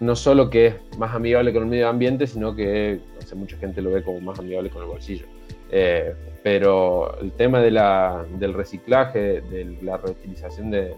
no 0.00 0.16
solo 0.16 0.48
que 0.48 0.66
es 0.68 0.98
más 0.98 1.14
amigable 1.14 1.52
con 1.52 1.64
el 1.64 1.68
medio 1.68 1.88
ambiente, 1.88 2.26
sino 2.26 2.54
que 2.54 3.00
mucha 3.36 3.56
gente 3.58 3.82
lo 3.82 3.90
ve 3.90 4.02
como 4.02 4.20
más 4.20 4.38
amigable 4.38 4.70
con 4.70 4.82
el 4.82 4.88
bolsillo. 4.88 5.26
Eh, 5.70 6.14
pero 6.42 7.18
el 7.20 7.32
tema 7.32 7.60
de 7.60 7.70
la, 7.70 8.24
del 8.38 8.54
reciclaje, 8.54 9.42
de 9.42 9.76
la 9.82 9.98
reutilización 9.98 10.70
de, 10.70 10.94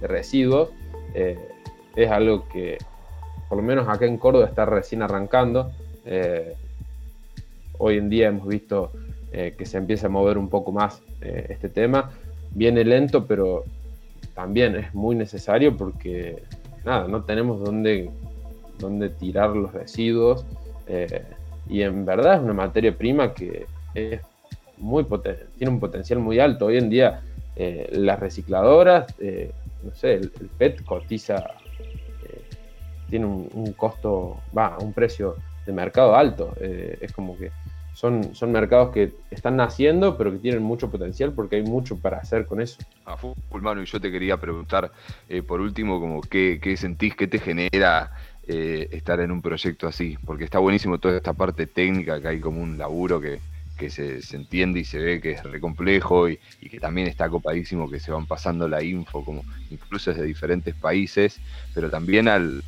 residuos, 0.00 0.70
eh, 1.14 1.38
es 1.94 2.10
algo 2.10 2.48
que 2.48 2.78
por 3.48 3.58
lo 3.58 3.62
menos 3.62 3.88
acá 3.88 4.06
en 4.06 4.16
Córdoba 4.16 4.46
está 4.46 4.64
recién 4.64 5.02
arrancando. 5.02 5.72
Eh, 6.04 6.54
hoy 7.78 7.98
en 7.98 8.08
día 8.08 8.28
hemos 8.28 8.48
visto 8.48 8.92
que 9.30 9.66
se 9.66 9.76
empieza 9.76 10.06
a 10.06 10.08
mover 10.08 10.38
un 10.38 10.48
poco 10.48 10.72
más 10.72 11.02
este 11.20 11.68
tema. 11.68 12.10
Viene 12.52 12.84
lento, 12.84 13.26
pero 13.26 13.64
también 14.34 14.76
es 14.76 14.94
muy 14.94 15.14
necesario 15.14 15.76
porque 15.76 16.42
nada, 16.86 17.08
no 17.08 17.24
tenemos 17.24 17.60
dónde, 17.60 18.10
dónde 18.78 19.10
tirar 19.10 19.50
los 19.50 19.72
residuos. 19.72 20.46
y 21.68 21.82
en 21.82 22.04
verdad 22.04 22.36
es 22.36 22.40
una 22.42 22.54
materia 22.54 22.96
prima 22.96 23.34
que 23.34 23.66
es 23.92 24.20
muy 24.78 25.04
tiene 25.58 25.72
un 25.72 25.80
potencial 25.80 26.18
muy 26.20 26.38
alto. 26.38 26.66
Hoy 26.66 26.78
en 26.78 26.88
día 26.88 27.22
eh, 27.56 27.88
las 27.92 28.20
recicladoras, 28.20 29.06
eh, 29.18 29.50
no 29.82 29.94
sé, 29.94 30.14
el, 30.14 30.30
PET 30.30 30.84
cotiza, 30.84 31.36
eh, 32.24 32.42
tiene 33.08 33.26
un, 33.26 33.72
costo, 33.72 34.40
va, 34.56 34.76
un 34.78 34.92
precio 34.92 35.36
de 35.64 35.72
mercado 35.72 36.14
alto. 36.14 36.54
es 36.60 37.12
como 37.12 37.36
que 37.36 37.50
son, 37.96 38.34
son 38.34 38.52
mercados 38.52 38.92
que 38.92 39.14
están 39.30 39.56
naciendo, 39.56 40.18
pero 40.18 40.30
que 40.30 40.38
tienen 40.38 40.62
mucho 40.62 40.90
potencial 40.90 41.32
porque 41.32 41.56
hay 41.56 41.62
mucho 41.62 41.96
para 41.98 42.18
hacer 42.18 42.44
con 42.44 42.60
eso. 42.60 42.76
A 43.06 43.16
full, 43.16 43.32
mano, 43.62 43.82
y 43.82 43.86
yo 43.86 43.98
te 43.98 44.12
quería 44.12 44.36
preguntar, 44.36 44.92
por 45.48 45.62
último, 45.62 45.98
como 45.98 46.20
qué, 46.20 46.58
qué 46.60 46.76
sentís, 46.76 47.16
qué 47.16 47.26
te 47.26 47.38
genera 47.38 48.12
estar 48.46 49.18
en 49.20 49.32
un 49.32 49.40
proyecto 49.40 49.88
así, 49.88 50.18
porque 50.26 50.44
está 50.44 50.58
buenísimo 50.58 50.98
toda 50.98 51.16
esta 51.16 51.32
parte 51.32 51.66
técnica, 51.66 52.20
que 52.20 52.28
hay 52.28 52.40
como 52.40 52.62
un 52.62 52.76
laburo 52.76 53.18
que, 53.18 53.40
que 53.76 53.90
se, 53.90 54.20
entiende 54.34 54.80
y 54.80 54.84
se 54.84 54.98
ve 54.98 55.20
que 55.20 55.32
es 55.32 55.42
re 55.42 55.60
complejo 55.60 56.28
y, 56.28 56.38
que 56.70 56.80
también 56.80 57.06
está 57.06 57.28
copadísimo 57.28 57.88
que 57.90 58.00
se 58.00 58.10
van 58.10 58.26
pasando 58.26 58.68
la 58.68 58.82
info, 58.82 59.24
como 59.24 59.44
incluso 59.70 60.10
desde 60.10 60.24
diferentes 60.24 60.74
países, 60.74 61.40
pero 61.74 61.90
también 61.90 62.28
al 62.28 62.62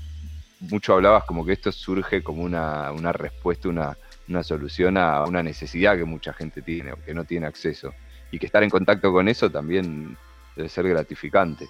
mucho 0.61 0.95
hablabas 0.95 1.25
como 1.25 1.45
que 1.47 1.53
esto 1.53 1.73
surge 1.73 2.23
como 2.23 2.43
una, 2.43 3.13
respuesta, 3.13 3.69
una, 3.69 3.97
solución 4.43 4.97
a 4.97 5.25
una 5.25 5.43
necesidad 5.43 5.97
que 5.97 6.05
mucha 6.05 6.33
gente 6.33 6.63
tiene 6.63 6.93
o 6.93 6.97
que 7.05 7.15
no 7.15 7.25
tiene 7.25 7.47
acceso. 7.47 7.95
Y 8.31 8.39
que 8.39 8.47
estar 8.47 8.63
en 8.63 8.71
contacto 8.71 9.13
con 9.13 9.29
eso 9.29 9.51
también 9.51 10.17
debe 10.55 10.69
ser 10.69 10.89
gratificante. 10.89 11.67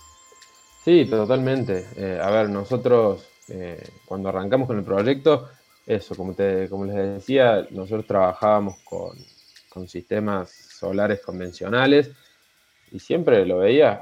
Sí, 0.84 1.06
totalmente. 1.08 1.86
Eh, 1.96 2.20
a 2.22 2.30
ver, 2.30 2.48
nosotros 2.48 3.28
eh, 3.48 3.82
cuando 4.04 4.28
arrancamos 4.28 4.66
con 4.66 4.78
el 4.78 4.84
proyecto 4.84 5.48
eso, 5.88 6.14
como, 6.14 6.34
te, 6.34 6.68
como 6.68 6.84
les 6.84 6.96
decía, 6.96 7.66
nosotros 7.70 8.06
trabajábamos 8.06 8.76
con, 8.84 9.16
sistemas 9.86 10.50
solares 10.50 11.20
convencionales 11.20 12.10
y 12.90 12.98
siempre 12.98 13.46
lo 13.46 13.58
veías, 13.58 14.00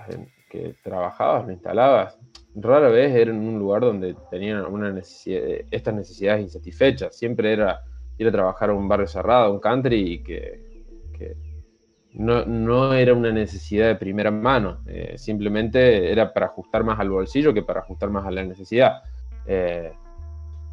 que 0.48 0.74
trabajabas, 0.82 1.44
lo 1.44 1.52
instalabas. 1.52 2.16
Rara 2.54 2.88
vez 2.88 3.14
era 3.14 3.30
en 3.30 3.46
un 3.46 3.58
lugar 3.58 3.82
donde 3.82 4.16
tenían 4.30 4.64
una 4.64 4.90
necesidad, 4.90 5.42
estas 5.70 5.92
necesidades 5.92 6.44
insatisfechas. 6.44 7.14
Siempre 7.14 7.52
era 7.52 7.82
ir 8.18 8.28
a 8.28 8.32
trabajar 8.32 8.70
a 8.70 8.74
un 8.74 8.88
barrio 8.88 9.06
cerrado, 9.06 9.52
un 9.52 9.60
country, 9.60 10.12
y 10.12 10.18
que, 10.22 10.66
no, 12.12 12.94
era 12.94 13.12
una 13.12 13.30
necesidad 13.30 13.88
de 13.88 13.96
primera 13.96 14.30
mano. 14.30 14.78
Eh, 14.86 15.18
simplemente 15.18 16.10
era 16.10 16.32
para 16.32 16.46
ajustar 16.46 16.82
más 16.82 16.98
al 16.98 17.10
bolsillo 17.10 17.52
que 17.52 17.62
para 17.62 17.80
ajustar 17.80 18.08
más 18.08 18.24
a 18.24 18.30
la 18.30 18.42
necesidad. 18.42 19.02
Eh, 19.46 19.92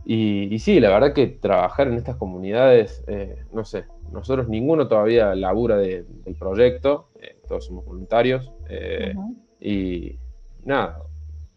y, 0.05 0.57
sí, 0.59 0.79
la 0.79 0.89
verdad 0.89 1.13
que 1.13 1.27
trabajar 1.27 1.87
en 1.87 1.95
estas 1.95 2.15
comunidades, 2.15 3.03
eh, 3.07 3.43
no 3.51 3.65
sé, 3.65 3.85
nosotros 4.11 4.47
ninguno 4.47 4.87
todavía 4.87 5.35
labura 5.35 5.77
del 5.77 6.05
proyecto, 6.39 7.09
todos 7.47 7.65
somos 7.65 7.85
voluntarios, 7.85 8.51
y 9.59 10.17
nada, 10.65 11.03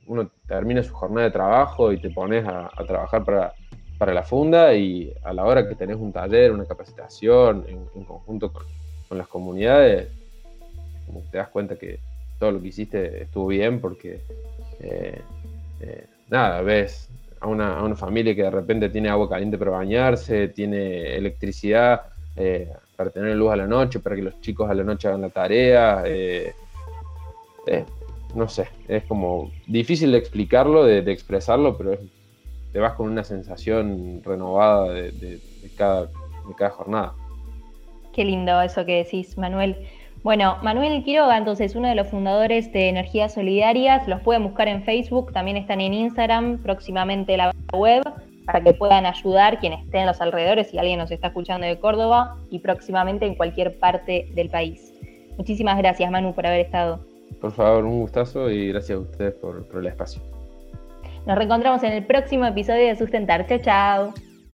uno 0.07 0.31
termina 0.47 0.83
su 0.83 0.95
jornada 0.95 1.27
de 1.27 1.33
trabajo 1.33 1.93
y 1.93 2.01
te 2.01 2.11
pones 2.11 2.47
a, 2.47 2.71
trabajar 2.87 3.25
para, 3.25 3.53
para, 3.99 4.15
la 4.15 4.23
funda 4.23 4.75
y 4.75 5.13
a 5.25 5.33
la 5.33 5.45
hora 5.45 5.69
que 5.69 5.75
tenés 5.75 5.97
un 5.97 6.13
taller, 6.13 6.53
una 6.53 6.65
capacitación 6.65 7.65
en, 7.69 8.05
conjunto 8.05 8.53
con, 8.53 9.19
las 9.19 9.29
comunidades, 9.29 10.09
como 11.07 11.21
te 11.31 11.39
das 11.39 11.49
cuenta 11.49 11.77
que 11.77 12.01
todo 12.39 12.53
lo 12.53 12.61
que 12.61 12.69
hiciste 12.69 13.23
estuvo 13.23 13.47
bien 13.47 13.81
porque, 13.81 14.21
nada, 16.29 16.61
ves 16.63 17.09
a 17.41 17.47
una, 17.49 17.97
familia 17.97 18.35
que 18.35 18.43
de 18.43 18.51
repente 18.51 18.89
tiene 18.89 19.09
agua 19.09 19.29
caliente 19.29 19.59
para 19.59 19.73
bañarse, 19.73 20.49
tiene 20.49 21.15
electricidad 21.17 22.03
eh, 22.37 22.73
para 22.97 23.11
tener 23.11 23.37
luz 23.37 23.53
a 23.53 23.57
la 23.57 23.67
noche, 23.67 24.01
para 24.01 24.17
que 24.17 24.23
los 24.23 24.41
chicos 24.41 24.71
a 24.71 24.75
la 24.75 24.83
noche 24.83 25.09
hagan 25.09 25.23
la 25.23 25.31
tarea. 25.31 26.03
Eh, 26.07 26.55
eh, 27.67 27.85
no 28.35 28.49
sé, 28.49 28.69
es 28.89 29.05
como 29.05 29.51
difícil 29.67 30.13
de 30.13 30.19
explicarlo, 30.19 30.85
de, 30.85 30.99
expresarlo, 31.11 31.77
pero 31.77 31.99
te 32.77 32.81
vas 32.81 32.93
con 32.93 33.09
una 33.11 33.25
sensación 33.25 34.21
renovada 34.23 34.93
de, 34.93 35.41
cada, 35.79 36.03
de 36.03 36.55
cada 36.59 36.71
jornada. 36.73 37.15
Qué 38.13 38.23
lindo 38.23 38.61
eso 38.61 38.85
que 38.85 38.97
decís, 38.97 39.39
Manuel. 39.39 39.79
Bueno, 40.23 40.59
Manuel 40.63 41.03
Quiroga, 41.03 41.39
entonces, 41.39 41.75
uno 41.75 41.89
de 41.89 41.95
los 41.95 42.09
fundadores 42.09 42.71
de 42.75 42.91
Energías 42.91 43.33
Solidarias, 43.33 44.07
los 44.07 44.21
pueden 44.21 44.43
buscar 44.43 44.69
en 44.69 44.83
Facebook, 44.83 45.33
también 45.33 45.57
están 45.57 45.81
en 45.81 45.95
Instagram, 45.95 46.59
próximamente 46.59 47.39
la 47.39 47.51
web, 47.73 48.03
para 48.45 48.61
que 48.61 48.75
puedan 48.75 49.07
ayudar 49.07 49.59
quienes 49.59 49.83
estén 49.83 50.03
en 50.03 50.09
los 50.09 50.21
alrededores, 50.21 50.69
si 50.69 50.77
alguien 50.77 50.99
nos 50.99 51.11
está 51.11 51.29
escuchando 51.29 51.67
de 51.67 51.81
Córdoba, 51.81 52.37
y 52.51 52.59
próximamente 52.59 53.25
en 53.25 53.37
cualquier 53.37 53.79
parte 53.79 54.29
del 54.35 54.51
país. 54.51 54.93
Muchísimas 55.39 55.79
gracias, 55.79 56.11
Manu, 56.11 56.35
por 56.35 56.47
haber 56.47 56.61
estado. 56.67 57.01
Por 57.41 57.53
favor, 57.53 57.87
un 57.87 58.01
gustazo 58.01 58.51
y 58.51 58.69
gracias 58.69 58.99
a 58.99 59.01
ustedes 59.01 59.33
por, 59.33 59.67
por 59.67 59.81
el 59.81 59.87
espacio. 59.87 60.21
Nos 61.27 61.37
reencontramos 61.37 61.83
en 61.83 61.93
el 61.93 62.07
próximo 62.07 62.47
episodio 62.47 62.87
de 62.87 62.97
Sustentar. 62.97 63.47
Chao, 63.47 63.59
chao. 63.59 64.26